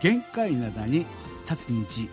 [0.00, 0.98] 限界灘に
[1.50, 2.08] 立つ日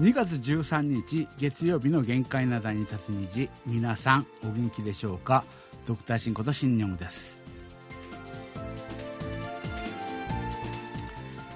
[0.00, 5.44] 2月13日月曜日の限界なだに立つ日皆さんお元気でしょうか？
[5.86, 7.47] ドクターシンこと新日本です。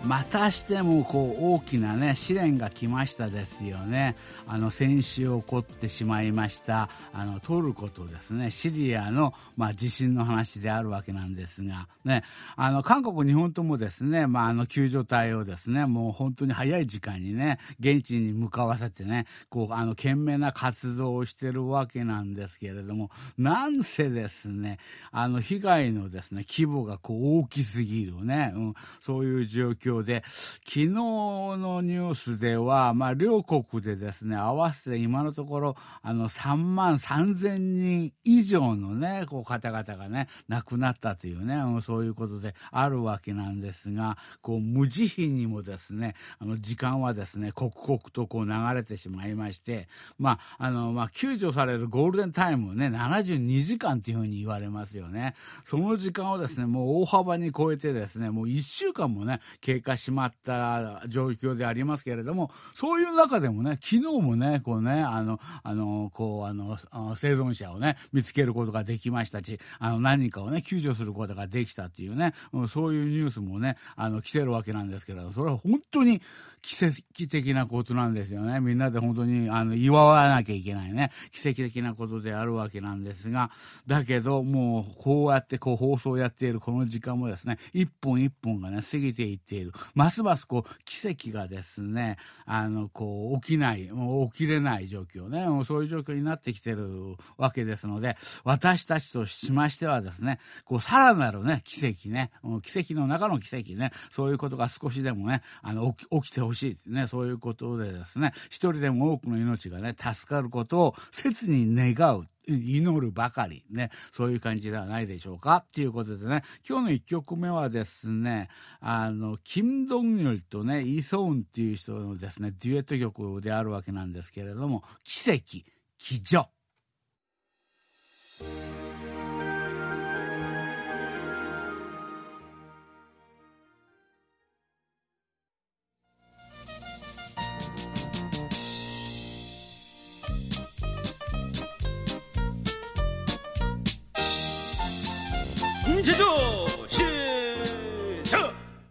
[0.05, 4.16] またしてもこう大きな、ね、試練が来ましたですよね、
[4.48, 12.25] あの先週起こってしまいましたあのトルコとですねシリアの、まあ、地震の話であるわけなんですが、ね、
[12.56, 24.78] あの韓国、日本ともですね、まあ、あの救助隊をですねもう本当に早い時間にね現地に向かわせてねこうあの懸命な活動をしてるわけなんですけれどもなんせですね
[25.12, 30.23] あの被害のですね規模がこう大きすぎるね、うん、そういう状況況で、
[30.65, 55.35] 昨日のニュースでは、まあ、両国でですね、合わせて今のところ、あの、3万3000人以上のね、こう、方々がね、亡くなったというね、そういうことであるわけなんですが、こう、無慈悲にもですね、あの、時間はですね、刻々とこう流れてしまいまして、まあ、あの、まあ、救助されるゴールデンタイムね、72時間というふうに言われますよね。
[55.65, 66.77] その時間をですね、もう大幅に超えてですね、もう1週間もね、経過しまった状況でありますけれども、そういう中でもね、昨日もね、こうね、あの、あの、こう、あの、
[67.16, 72.34] 生存者をね、見つけることができましたし、あの、何かをね、救助することができたっていうね、
[72.69, 76.22] そういうニュースもね、あの、来てるわけなんですけれど、それは本当に
[76.62, 78.61] 奇跡的なことなんですよね。
[78.61, 83.50] みんなで本当に、あの、祝わなきゃいけないね、奇跡的なことであるわけなんですが、
[83.86, 89.72] だけど、もう、こうやってこう放送をやっているこの時間もですね、一本一本がね、過ぎていっている。
[89.95, 102.30] ますますこう奇跡がですねあのこう起きないもう起きれない状況ねもうそういう状況になってきてるわけですので私たちとしましてはですねこうさらなるね奇跡ね
[102.63, 113.64] 奇跡の中の奇跡ねそういうことが少しでもねあの起きてほしいねそういうことでですね一人でも多くの命がね助かることを切に願う祈るばかり。
[113.70, 113.91] ね。
[114.11, 115.57] そういう感じではないでしょうか。
[115.57, 116.42] っていうことでね。
[116.69, 118.48] 今日の1曲目はですね
[118.80, 125.64] あのキム・ドンヨルとねイ・ソウンっていう人のですねデュエット曲であるわけなんですけれども「奇跡
[125.98, 126.48] 奇女」。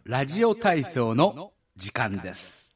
[0.06, 2.74] ラジオ体操の時間です。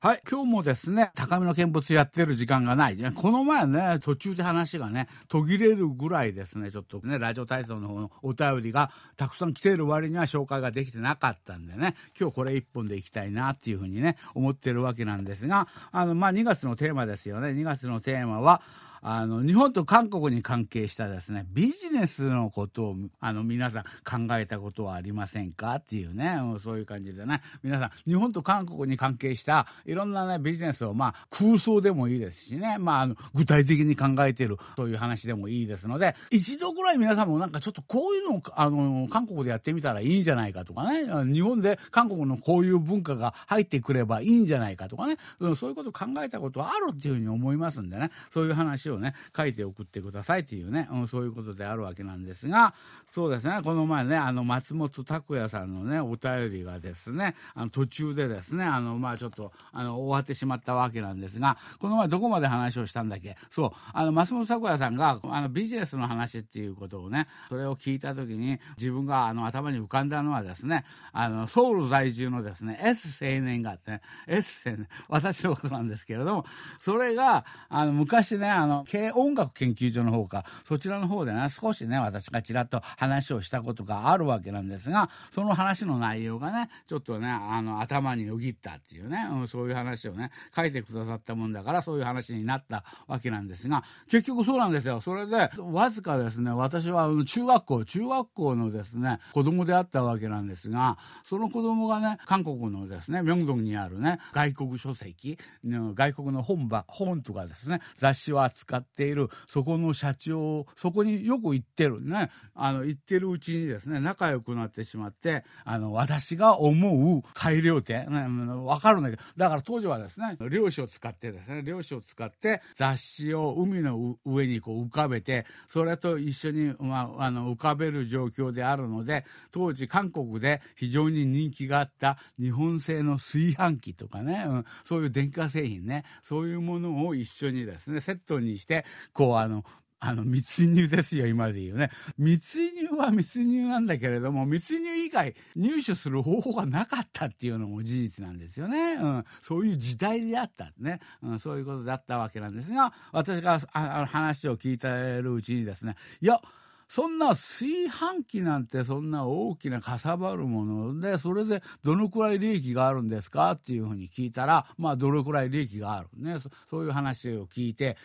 [0.00, 0.20] はい。
[0.28, 2.96] 今日もですね、高めの見物やってる時間がない。
[3.14, 17.48] この前ね、途中で話がね、途切れるぐらいですね、ちょっとね、ラジオ体操の方のお便りがたくさん来ている割には紹介ができてなかったんでね、今日これ一本でいきたいなっていうふうにね、思ってるわけなんですが、あの、まあ、2月のテーマですよね。
[17.48, 18.62] 2月のテーマは、
[19.04, 23.82] あの日本と韓国に関係したですねビジネスのことをあの皆さん
[24.28, 25.74] 考えたことはありませんか？
[25.74, 27.42] っていうねそういう感じでね。
[27.64, 32.76] 皆さん日本と韓国に関係したいろんなねビジネスをまあ空想でもいいですしね。
[32.78, 41.06] まああの具体的に考えているという話でもいいですので一度ぐらい皆さんもなんかちょっとこういうのをあの韓国でやってみたらいいんじゃないかとかね。
[41.32, 45.16] 日本で韓国のこういう文化が入ってくればいいんじゃないかとかね。
[45.56, 48.12] そういうこと考えたことはあるっていうふうに思いますんでね。
[48.30, 52.74] そういう話ををね書いて送ってくださいというね、うん、そういうことであるわけなんですが
[53.06, 63.36] そうですねこの前ねあの松本拓也さんのねお便りがですねあの途中でですねあのまあちょっとあの終わってしまったわけなんですがこの前どこまで話をしたんだっけ？
[63.50, 76.46] そうあの松本拓也さんがあのビジネスの話っていうことをねそれを聞いた時に自分があの頭に浮かんだのはですねあのソウル在住のですね S 青年があってね S 青年私のことなんですけれども
[76.78, 95.00] それがあの昔ねあの軽音楽研究所の方かそちらの方でね少しね私がちらっと話をしたことがあるわけなんですがその話の内容がねちょっとねあの頭によぎったっていうね、うん、そういう話をね書いてくださったもんだからそういう話になったわけなんですが結局そうなんですよ。
[95.00, 112.30] それでわずかですね私は中学校中学校のですね子供であったわけなんですがその子供がね韓国のですね明洞にあるね外国書籍外国の本場本とかですね雑誌を扱使っているそこの社長そこによく行ってるね。
[112.54, 119.22] あの行ってるうちにですね仲良くなってしまってあの私が思う改良点、ね、分かるんだけど。
[119.36, 139.64] だから当時はですね漁師を使ってですね漁師を使って雑誌を海の上にこう浮かべてそれと一緒に、まあ、あの浮かべる状況であるので当時韓国で非常に人気があった日本製の炊飯器とかね、うん、そういう電化製品ねそういうものを一緒にですねセットにしてこうあの
[140.04, 141.90] あの密輸ですよ今で言うね。
[142.18, 154.88] 密輸は密輸なんだけれども密輸以外入手する方法がなかったっていうのも事実なんですよね、うん、そういう時代であったね、うん、そういうことだったわけなんですが私があ話を聞いて
[155.22, 156.40] るうちにですねいや
[156.88, 166.38] そんな炊飯器なんてそんな大きなかさばるものでそれでどのくらい利益があるんですかっていうふうに聞いたらまあどれくらい利益があるね。
[166.68, 167.96] そういう話を聞いて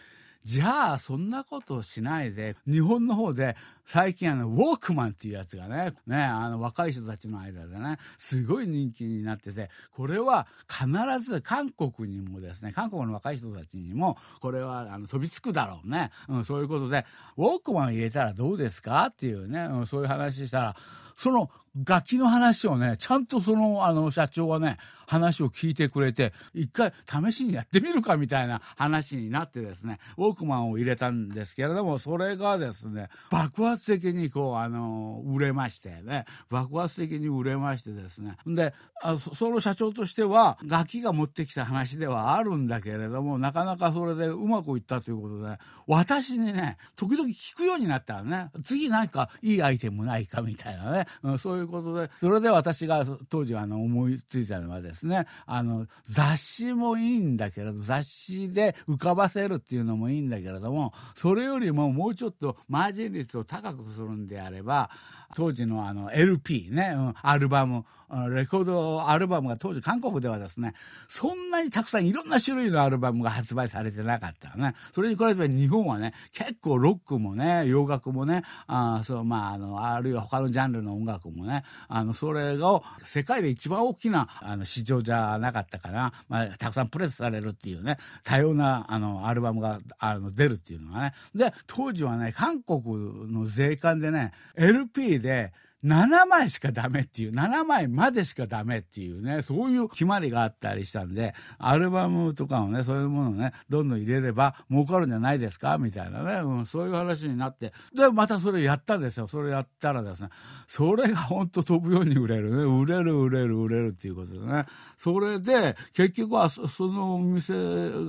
[0.48, 10.88] じゃあそんなことしないで日本の方で最近あのウォークマンっていうやつがねねあの若い人たちの間でねすごい人気になっててこれは必
[11.20, 17.06] ず韓国にもですね韓国の若い人たちにもこれはあの飛びつくだろうね、うん、そういうことで
[17.36, 19.08] ウォークマン入れたらどうですか？
[19.08, 20.76] っていうね、うん、そういう話したら
[21.18, 21.50] その
[21.86, 38.38] 楽器の話をね、ちゃんとその、あの、社長はね、話を聞いてくれて、一回試しにやってみるかみたいな話になってですね、ウォークマンを入れたんですけれども、それがですね、爆発的にこう、あの、売れましてね、爆発的に売れましてですね。
[38.46, 52.10] で、あその社長としては、楽器が持ってきた話ではあるんだけれども、なかなかそれでうまくいったということで、私にね、時々聞くようになったらね、次何かいいアイテムないかみたいなね、うん、そういうことで。
[52.20, 64.90] それで私が当時あの思いついたのはですねあの雑誌もいいんだけれど雑誌で浮かばせるっていうのもいいんだけれどもそれよりももうちょっとマージン率を高くするんであれば
[65.36, 67.86] 当時のあの LP ね、うん、アルバム
[68.30, 70.74] レコードアルバムが当時韓国ではですね
[71.10, 74.76] そんなにたくさんいろんな種類のアルバムが発売されてなかったね。
[74.94, 91.14] それに比べて日本はね結構ロックもね洋楽もねあそうまああのあるいは他のジャンルの音楽もねあのそれが世界で一番大きなあの市場じゃなかったかな、まあ、たくさんプレスされるっていうね多様なあのアルバムがあの出るっていうのがね。
[91.36, 95.54] で当時はね韓国の税関でね LP で
[95.86, 109.28] 7枚しかダメっていう7枚までしかダメっていうねそういう決まりがあったりしたんでアルバムとかをねそういうものをねどんどん入れれば儲かるんじゃないですかみたいなね、うん、そういう話になってでまたそれやったんですよ。
[109.28, 110.30] それやったらですね
[110.68, 112.64] それがほんと飛ぶように売れるね。
[112.64, 114.66] 売れる売れる売れるっていうことでね。
[114.98, 117.54] それで結局はそのお店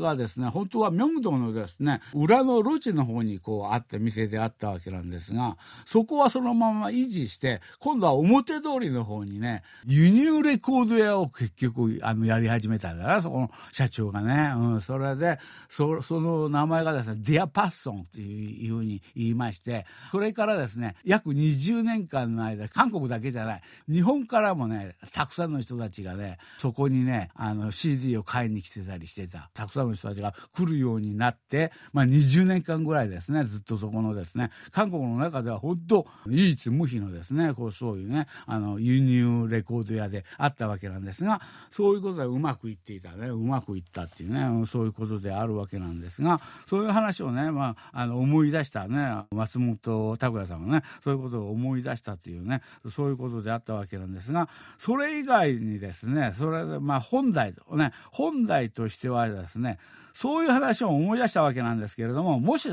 [0.00, 14.52] がですね本当は明洞のですね裏の路地の方にこうあって店であったわけなんですがそこはそのまま維持して今度は表通りの方にね、輸入レコード屋を結局、あの、やり始めたんだな、そこの社長がね。
[14.56, 15.38] うん、それで、
[15.68, 41.40] そその名前がですね、ディアパッソンっていうふうに言いまして、それからですね、約20年間の間、韓国だけじゃない、日本からもね、たくさんの人たちがね、そこにね、あの、CD を買いに来てたりしてた、たくさんの人たちが来るようになって、まあ20年間ぐらいですね、ずっとそこのですね、韓国の中では本当、唯一無二のですね、こうそういうねあの輸入レコード屋であったわけなんですが
[41.70, 59.78] そういうことでうまくいっていたねうまくいったっていうねそういうことであるわけなんですがそういう話をね、まあ、あの思い出したね松本拓也さんはねそういうことを思い出したっていうねそういうことであったわけなんですがそれ以外にですねそれでまあ本題ね本題としてはですね
[60.12, 62.68] そういう話を思い出したわけなんですけれどももし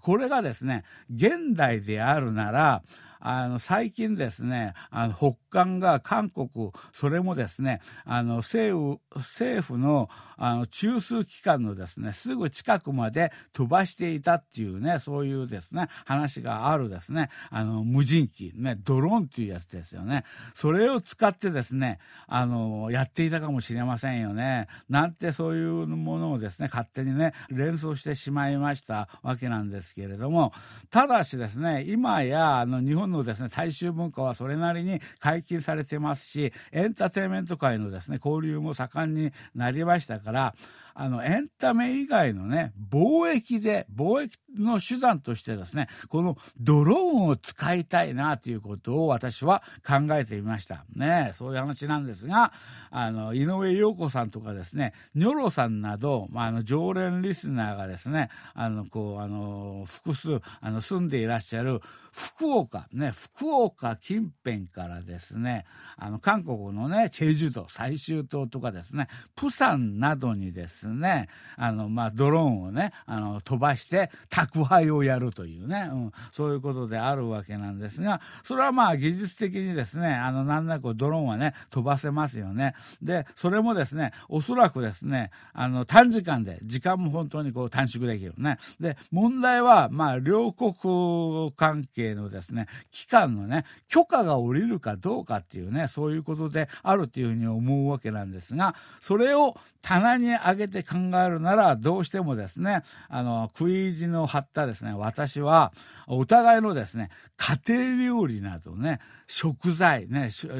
[0.00, 2.82] これがですね現代であるなら
[3.26, 20.24] あの最近ですねあの北韓が韓国それもですねあの政府政府のあの中枢機関のですねすぐ近くまで飛ばしていたっていうねそういうですね話があるですねあの無人機ねドローンっていうやつですよね。
[20.54, 24.68] それを使ってですねあのやっていたかもしれませんよね。
[24.90, 30.52] なんてそういうものをですね勝手にね連想してしまいましたわけなんですけれども
[30.90, 40.54] ただしですね今やあの日本のですね大衆文化はそれなりに解禁されてますしエンターテインメント界のですね交流も盛んになりましたから
[40.96, 50.84] あの、エンタメ以外のね、貿易で、貿易の手段としてですね、このドローンを使いたいなということを私は考えてみました。
[50.94, 52.52] ね、そういう話なんですが、
[52.90, 61.82] あの、井上陽子さんとかですね、ニョロさんなど、まあ、あの、常連リスナーがですね、あの、こう、あの、複数、あの、住んでいらっしゃる
[62.14, 65.64] 福岡、ね、福岡近辺からですね、
[65.96, 82.74] あの、韓国のね、チェジュ島、最終島とかですね、プサンなどにですね、あの、まあ、ドローンをね、あの、飛ばして宅配をやるというね、うん、そういうことであるわけなんですが、それはまあ、技術的にですね、あの、なんなくドローンはね、飛ばせますよね。
[83.02, 88.58] で、それもですね、おそらくですね、あの、短時間で、時間も本当にこう短縮できるね。
[88.78, 105.72] で、問題は、まあ、両国関係係のですね、機関のね、許可が下りるかどうかっていうね、そういうことであるっていうふうに思うわけなんですが、それを棚に上げて考えるなら、どうしてもですね、あの、食い意地の張ったですね、私は、
[106.06, 110.50] お互いのですね、家庭料理などね、食材ね、食、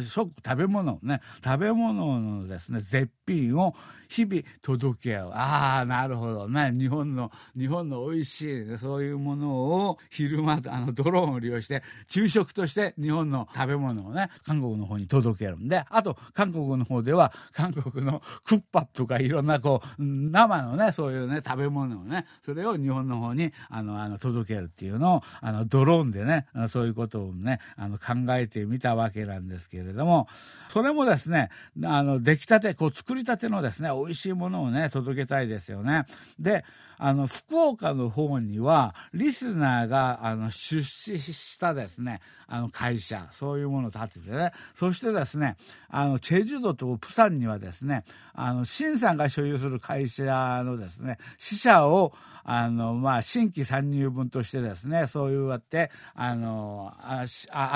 [0.45, 3.75] 食べ物ね、食べ物のですね、絶品を
[4.09, 5.31] 日々届け合う。
[5.33, 6.73] ああ、なるほどね。
[6.73, 30.29] 日本の、日本の美味しい、そういうものを昼間、あの、ドローンを利用して、昼食として日本の食べ物をね、韓国の方に届けるんで、あと、韓国の方では、韓国のクッパッとかいろんなこう、生のね、そういうね、食べ物をね、それを日本の方に、あの、あの、届けるっていうのを、あの、ドローンでね、そういうことをね、あの、考えててみたわけなんですけれども、
[30.69, 31.51] それもですね、
[31.83, 36.07] あの、出来たて、こう、作りたてのですね、美味しいものをね、届けたいですよね。
[36.39, 36.65] で、
[36.99, 45.57] あの、福岡の方には、リスナーが、あの、出資したですね、あの、会社、そういうものを立ててね、そしてですね、
[45.89, 52.13] あの、チェジュ島とプサンにはですね、あの、シンさんが所有する会社のですね、支社を、
[52.45, 57.25] あの、まあ、新規参入分としてですね、そういうやって、あの、あ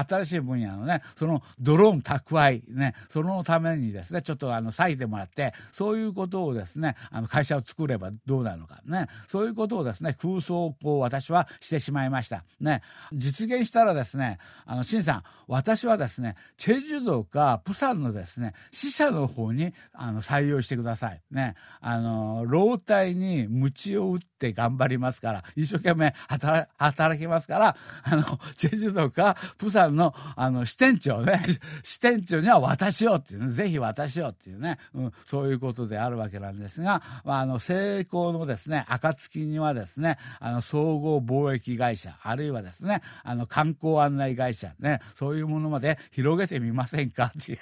[0.06, 12.44] 新しい分野のね、そのドローン宅配、ね、そのためにですね、ちょっとあの、割いてもらって、そういうことをですね、あの、会社を作ればどうなるのかね、そういうことをですね、空想をこう、私はしてしまいました。
[12.60, 21.22] ね、実現したらですね、あの、新さん、私はですね、チェジュ道かプサンのですね、死者の方に、あの、採用してください。
[21.30, 31.42] ね、あの、老体に鞭を打って頑張りますから、一生懸命働きますから、あの、チェジュ島か、プサンの、あの、支店長ね、
[31.82, 47.58] 支店長には私をっていうね、ぜひ私をっていうね、うん、そういうことであるわけなんですが、まあ、あの、成功のですね、暁にはですね、あの、総合貿易会社、あるいはですね、あの、観光案内会社ね、そういうものまで広げてみませんかっていう。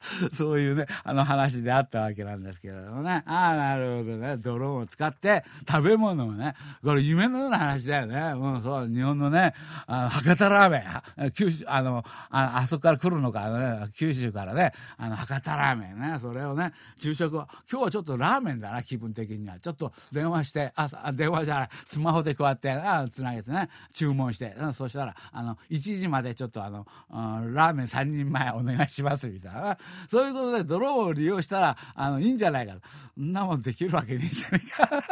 [0.34, 3.22] そういうね、あの話であったわけなんですけれどもね。
[3.26, 4.36] ああ、なるほどね。
[4.36, 8.18] ドローンを使って食べ物をね、これ夢のような話だよね。
[8.36, 9.54] うん、そう、日本のね、
[9.86, 10.86] あの博多ラーメ
[11.26, 19.58] ン、九州、あの、ああそこから来るのか、ね、九州からね、あの、博多ラーメンね、それをね、昼食を、今日はちょっとラーメンだな、気分的には。
[19.58, 29.78] ちょっと電話して、あ、電話じゃない、スマホでこうやって、あつなげてね、注文して、うん、そしたら、あの、1時までちょっとあの、うん、ラーメン3人前お願いします、みたいな。
[30.10, 32.80] そういうことでドローンを利用したら、あの、いいんじゃないかと。
[33.20, 35.04] んなもんできるわけねえじゃねえか。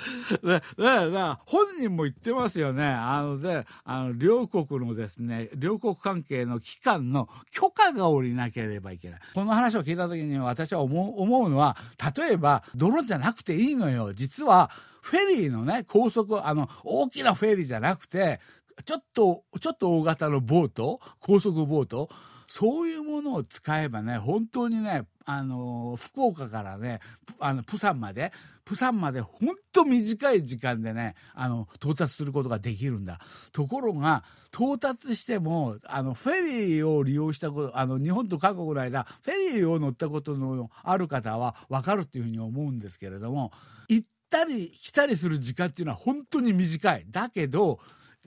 [0.42, 2.84] で、で、本人も言ってますよね。
[2.84, 9.20] あので、あの、両国のですね、両国関係の機関の許可が下りなければいけない。
[9.34, 11.76] この話を聞いた時に私は思う思うのは、
[12.16, 14.12] 例えば、ドローンじゃなくていいのよ。
[14.12, 14.70] 実は、
[15.02, 18.40] フェリーのね、高速、あの、大きなフェリーじゃなくて、
[18.84, 22.08] ちょっと、ちょっと大型のボート、高速ボート、
[22.50, 26.98] そういうものを使えばね、本当にね、あの、福岡からね、
[27.38, 28.32] あの、プサンまで、
[28.64, 33.20] プサンまで本当短い時間でね、あの、到達することができるんだ。
[33.52, 43.52] ところが、到達しても、あの、フェリーを利用したこと、あの、日本と韓国の間、フェリーを乗ったことのある方はわかるっていうふうに思うんですけれども、
[43.88, 47.06] 行ったり来たりする時間っていうのは本当に短い。
[47.08, 47.78] だけど、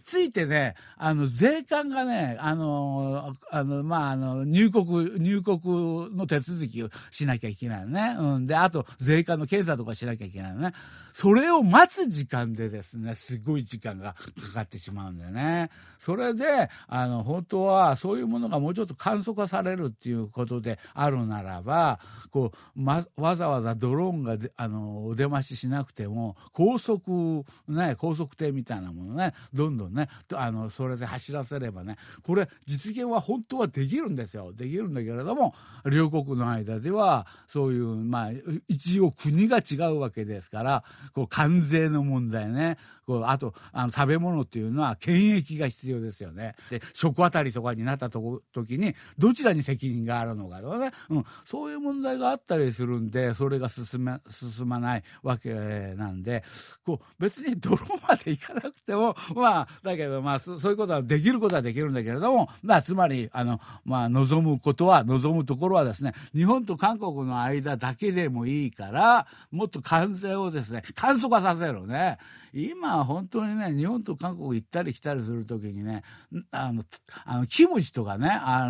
[0.03, 8.15] ついてね、あの、税関がね、あの、あの、まあ、あの、入国、入国の手続きをしなきゃいけないね。
[8.19, 8.47] うん。
[8.47, 10.73] で、あと、税関の検査とかしなきゃいけないのね。
[11.13, 15.69] それを待つ時間でですね、すごい時間がかかってしまうんだよね。
[15.99, 21.99] それで、あの、本当は、そういうものがもうちょっと簡素化されるっていうことであるならば、
[22.31, 30.09] こう、ま、わざわざドローンがあの、お出まししなくても、高速、ね、高速艇みたいなものね、どんどんね。
[30.33, 31.97] あのそれで走らせればね。
[32.23, 34.53] これ実現は本当はできるんですよ。
[34.53, 35.53] できるんだけれども
[35.85, 38.31] 両国の間ではそういうまあ
[38.67, 40.83] 一応国が違うわけですから
[41.13, 42.77] こう関税の問題ね。
[43.05, 46.55] こうあとあの食べ物っていうのは検疫が必要ですよね。
[46.69, 56.43] で食当たりとかになったとこ時にどちらに責任があるのかとかね、うん、そういう問題があったりするんでそれが進ま進まないわけなんで
[56.85, 72.17] こう別に泥までいかなくてもまあだけどまあそういうことはできることはできるんだけれども、まあ、つまりあの、まあ、望むことは望むところはですね日本と韓国の間だけでもいいからもっと関税をですね簡素化させるね。
[72.55, 76.03] 今本当にね日本と韓国行ったり来たりする時にね
[76.51, 76.83] あの
[77.25, 78.67] あのキムチとかねあ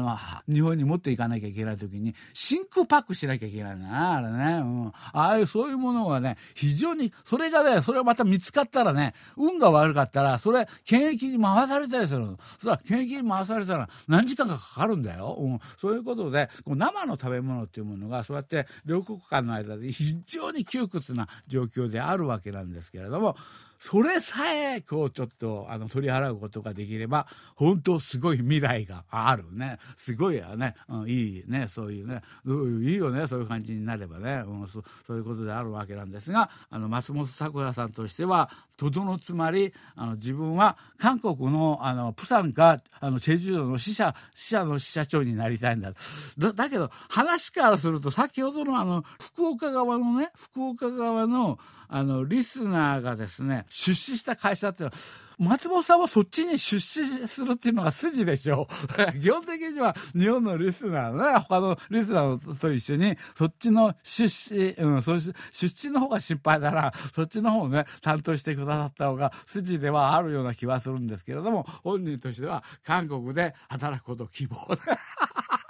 [0.47, 12.37] の日本に持っていかなきゃいけない時に真空パックしなきゃいけないんだなあれね、うん、ああいうそういうものがね非常にそれがねそれがまた見つかったらね運が悪かったらそれ検疫に回されたりするの。
[12.59, 23.35] それは検疫に回されたら何時間かかかるんだよ、うん、そういうことでこう生の食べ物っていうものがそうやって両国間の間で非常に窮屈な状況であるわけなんですけれども
[23.83, 29.77] それさえこうちょっとあの取り払うことができれば本当すごい未来があるね。
[29.97, 31.67] すごいやね、うん、いいね。
[31.67, 32.21] そういうね。
[32.45, 33.27] いいよね。
[33.27, 45.93] そういう感じになればね、うん、そそういうことであるわけなんですがあの松本さくらさんとしてはとどのつまりあの自分は韓国のあのプサンかあのチェジュ島の支社支社の支社長になりたいんだ。
[46.37, 54.97] だだけど話からすると先ほどのあの福岡側のね福岡側のあのリスナーがですね出資した会社っていうのは
[55.43, 58.67] 松本さんはそっちに出資するっていうのが筋でしょ
[59.13, 59.13] う。
[59.19, 74.57] 基本的には日本のリスナーね、他のリスナーと一緒に、そっちの出資、うん、そし出資の方が失敗だな、そっちの方をね、担当してくださった方が筋ではあるような気はするんですけれども、本人としては韓国で働くこと希望。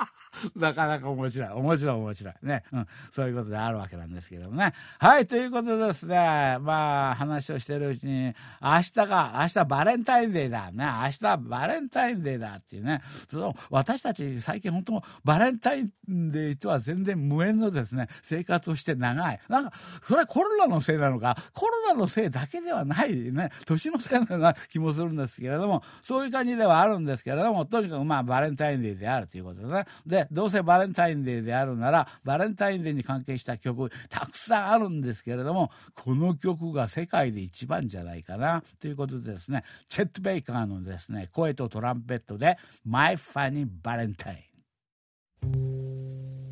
[0.56, 1.50] なかなか面白い。
[1.50, 2.34] 面白い面白い。
[2.44, 2.64] ね。
[2.72, 2.88] うん。
[3.12, 4.74] そういうことであるわけなんですけどもね。
[5.00, 5.28] はい。
[5.28, 6.58] ということでですね。
[6.62, 10.72] まあ、話をしてるうちに、明日が、明日バレンタインデーだ。
[10.72, 10.86] ね。
[10.86, 13.02] 明日バレンタインデーだっていうね。
[13.30, 19.40] その、私たち最近本当、バレンタインデーとは全然無縁のですね、生活をして長い。
[19.50, 19.74] なんか、
[20.04, 23.52] それはコロナのせいなのか、コロナのせいだけではないね。
[23.66, 29.86] 年のせいのような気もするんですけれども、そういう感じではあるんですけれども、とにかくまあ、バレンタインデーであるということですね。
[30.06, 44.38] で、どうせバレンタインデーであるならバレンタインデーに関係した曲たくさんあるんですけれどもこの曲が世界で一番じゃないかなということでですねチェット・ベイカーのですね声とトランペットで「My Funny Valentine」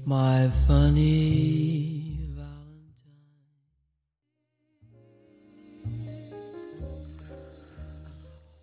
[0.06, 2.11] My funny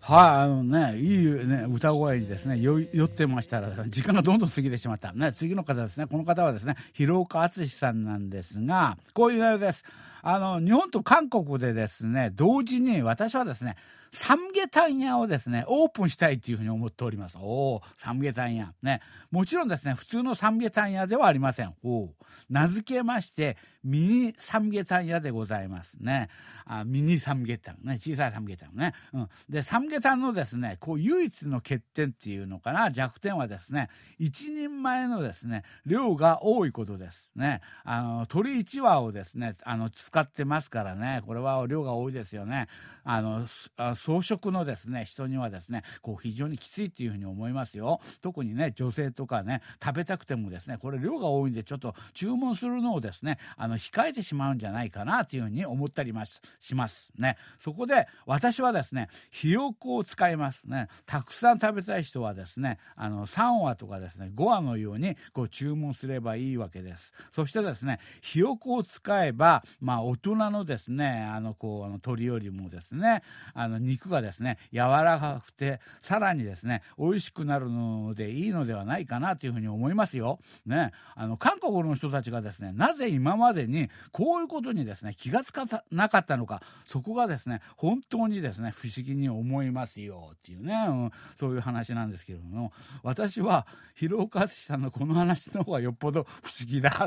[0.09, 5.13] はい、あのね、いいね、歌声にですね、酔ってましたら、時間がどんどん過ぎてしまった。
[5.13, 9.85] ね、次の方ですね、この方はですね、広岡敦さんなんですが、こういう内容です。
[10.23, 13.75] あの、日本と韓国でですね、同時に私はですね、
[14.11, 17.37] サムゲタン屋をですね、オープンしたいというふうに思っております。
[17.39, 18.73] おお、サムゲタン屋。
[18.81, 19.01] ね。
[19.31, 21.73] もちろんですね、普通のサムゲタン屋ではありません。
[21.83, 22.15] おお。
[22.49, 26.29] 名付けまして、ミニサムゲタン屋でございますね。
[26.65, 27.77] あミニサムゲタン。
[27.83, 27.95] ね。
[27.95, 28.93] 小さいサムゲタンね。
[29.13, 29.29] うん。
[29.47, 37.31] で、サムゲタンのですね、こう、唯一の欠点っていうのかな、弱点はですね、一人前のですね、量が多いことです。
[37.35, 37.61] ね。
[37.83, 42.67] あの、鳥1羽をですね、あの、使ってますからね、これは量が多いですよね。
[43.03, 43.45] あの、
[43.77, 47.99] あ装飾のですね人にはですねこう非常にきついっていうふうに思いますよ。
[48.21, 57.11] 特にね女性とかね食べたくてもですねこれ量が多いんでちょっと注文するのをですねあの控えてしまうんじゃないかなというふうに思ったりますします。
[57.17, 57.37] ね。
[57.57, 60.63] そこで私はですねひよこを使います。
[60.63, 60.87] ね。
[61.05, 67.13] たくさん食べたい人はですねあの3話とかですね5話のようにこう注文すればいいわけです。
[67.31, 73.21] そしてですねひよこを使えばまあ大人のですねあのこうあの鳥よりもですね
[73.53, 80.39] あの肉がですね柔らかくてさらにですね美味しくなるのでいいのではないかなというふうに思いますよ。
[80.65, 92.71] ね、あの韓国の人たちがですねなぜ今までにこういうことにですね気が付かなかったのかそこがですね本当にですね不思議に思いますよっていうね、うん、そういう話なんですけれども
[93.03, 96.27] 私は広岡敦さんのこの話の方がよっぽど不
[96.59, 96.91] 思議だ。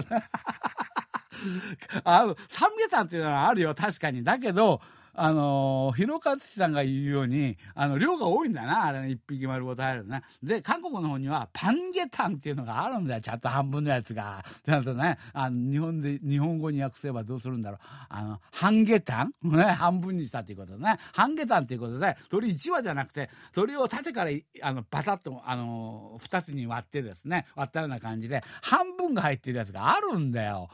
[2.05, 4.81] あのサムゲタンっていうのはあるよ確かにだけど
[5.15, 10.23] あの、広勝さんが言うように、あの、量が多いんだな、あれね、一匹丸ごと入るね。
[10.43, 14.43] で、韓国の方には、パンゲタンっていうのがあるんだよ、ちゃんと半分のやつが。
[14.65, 17.81] ちゃんとね、あの、日本で、日本語に訳せばどうするんだろう。
[18.09, 19.35] あの、半ゲタン？
[19.43, 20.97] ね、半分にしたっていうことね。
[21.13, 24.31] 半ゲタンっていうことで、鳥1羽じゃなくて、鳥を縦から、
[24.63, 30.71] あの、バタッと、あの、2つに割ってですね、割ったような感じで、半分が入ってるやつがあるんだよ。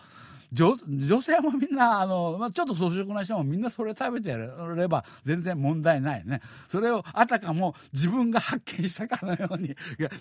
[0.53, 6.41] 女女性もみんなあの、まあ、ちょっと粗食な人もみんなそれ食べてれば全然問題ないね。
[6.69, 9.75] それをあたかも自分が発見したかのように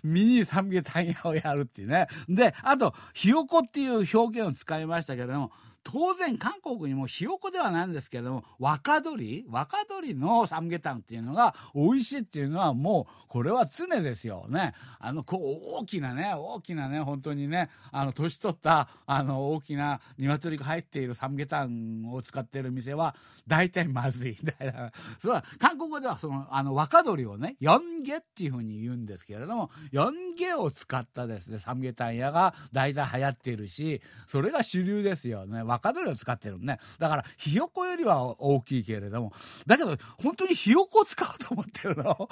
[0.04, 2.08] ミニ三下タイヤをやるっていうね。
[2.28, 5.52] であとひよこっていう表現を使いましたけれども
[5.88, 14.74] 当然韓国にもひよこではないんですけれども若鶏若鶏のサムゲタンっていうのが美味しいっていうのはもうこれは常ですよね。
[15.00, 23.16] あのこう大きなね大きなね本当にねあの年取ったあの大きな鶏が入っているサムゲタンを使ってる店は
[23.48, 24.92] 大体まずいみたいな。
[25.20, 35.64] それは韓国語ではそのあの若鶏をねヨンゲっていうふうに言うんですけれどもヨンゲを使ったですねサムゲタン屋が大体流行っているしそれが主流ですよね。
[35.64, 36.80] 若鶏を使ってるね。
[37.00, 39.34] だからひよこよりは大きいけれども。
[39.66, 42.30] だけど本当にひよこを使うと思ってるの。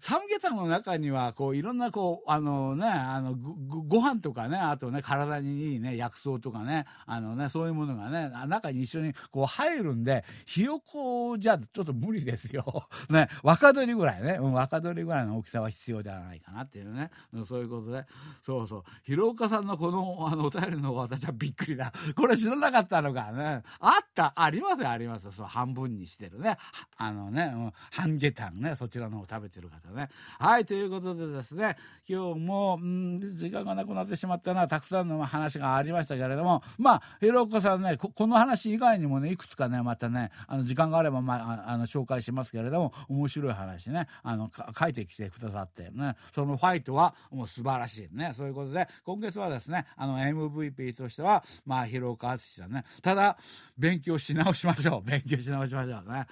[0.00, 12.88] サムゲタンの中にはこういろんなこうあのねあのごご飯とかねあとね体にいいね薬草とかねあのねそういうものがね中に一緒にこう入るんでひよこじゃちょっと無理ですよ。
[13.10, 17.10] ね若鶏ぐらいね、うん、若鶏ぐらいの大きさは必要ではないかなっていうね、
[17.44, 18.04] そういうことで。
[18.42, 18.84] そうそう。
[19.04, 21.92] 広岡さんのこのあのお便りの私はびっくりだ。
[22.14, 23.62] これ知らなかったのかね。
[23.80, 26.56] あったありますよありますそう半分にしてるね。
[26.96, 30.08] あのね、うん、半下タンねそちらの方食べてる方ね。
[30.38, 31.76] はいということでですね
[32.08, 48.32] 今日も、うん、時間がなくなってしまったのはたくさんの話がありましたけれどもまあひろこさんねこの話以外にもねいくつかねまたねあの時間があれば、まあ、あの紹介しますけれども面白い話ねあの書いてきてくださってねそのファイトはもう素晴らしいね。
[48.36, 52.84] そういうことで今月はですねあの MVP としてはまあ広岡淳さんね。
[53.02, 53.38] ただ
[53.76, 55.02] 勉強し直しましょう。
[55.08, 56.26] 勉強し直しましょうね。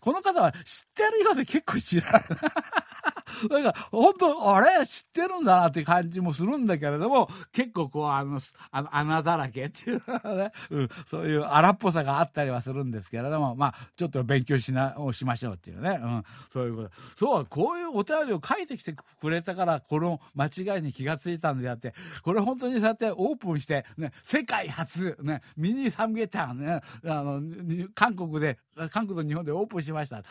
[0.00, 2.22] この方は知ってるようで結構知らない。
[3.50, 8.40] なんか、本当あれ知ってるんだなって感じもするんだけれども、結構こう、あの、
[8.70, 10.02] あの穴だらけっていう
[10.36, 16.90] ね、うん、そういう荒っぽさがあったりはするんですけれども、まあ、ちょっと勉強しな、をしましょうっていうね、うん、そういうこと。
[17.16, 27.42] そう、こういうお便りを書いてきてくれたから、この間違いに気がついたんであって、これ本当にそうやってオープンして、ね、世界初、ね、ミニサムゲタンね、あの、
[27.94, 28.58] 韓国で、
[28.90, 30.22] 韓国と日本でオープンしました。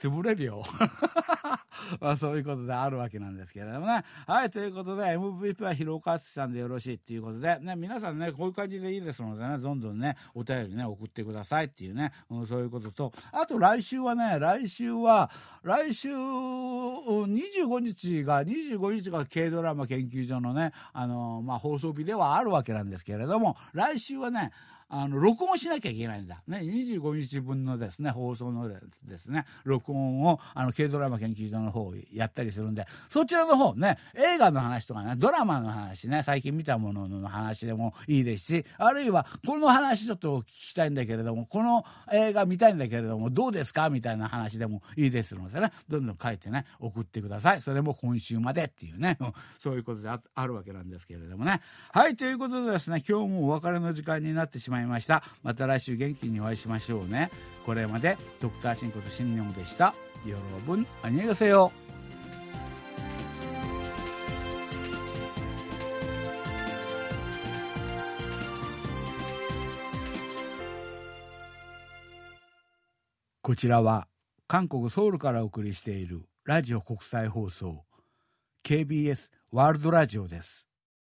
[0.00, 0.62] 潰れるよ。
[2.00, 4.04] まあ、そういうことであるわけなんですけれどもね。
[4.26, 15.30] はい、ということで MVP は広岡敦さんでよろしいっていうことで、ね、皆さんね、こういう感じでいいですのでね、どんどんね、お便りね、送ってくださいっていうね、うん、そういうことと、あと来週はね、来週は、
[15.62, 24.52] 来週25日が、25日が軽ドラマ研究所のね、あの、まあ、放送日ではあるわけなんですけれども、来週はね、
[24.88, 47.60] あの録音しなきゃいけないんだ、ね、25日分のですね放送のですね録音をあの軽ドラマ研究所の方やったりするんでそちらの方ね映画の話とかねドラマの話ね最近見たものの話でもいいですしあるいはこの話ちょっとお聞きしたいんだけれどもこの映画見たいんだけれどもどうですかみたいな話でもいいですのでねどんどん書いてね送ってください。
[47.60, 51.60] それも今週までっていうね、うん、そういうことであるわけなんですけれどもね。
[51.92, 57.29] はいということでですね今日もお別れの時間になってしまましたまいましたまた来週元気にお会いしましょうね
[57.65, 59.93] これまでドクターシンこと新日本でした
[60.25, 61.71] 여러분안녕히가세요
[73.41, 74.07] こちらは
[74.47, 77.83] 韓国ソウルからお送りしているラジオ国際放送
[78.63, 80.65] KBS ワールドラジオです。